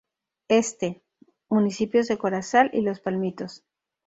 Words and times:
Este: 0.47 1.03
Municipios 1.47 2.07
de 2.07 2.17
Corozal 2.17 2.71
y 2.73 2.81
Los 2.81 2.99
Palmitos. 3.01 3.65